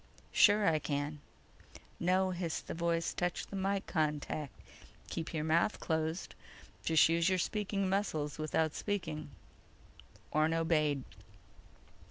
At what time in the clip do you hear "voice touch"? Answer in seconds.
2.73-3.45